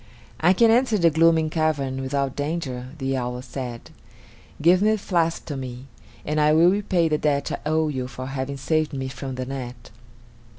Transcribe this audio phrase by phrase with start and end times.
[0.39, 3.91] "I can enter the gloomy cavern without danger," the owl said.
[4.59, 5.85] "Give the flask to me,
[6.25, 9.45] and I will repay the debt I owe you for having saved me from the
[9.45, 9.91] net."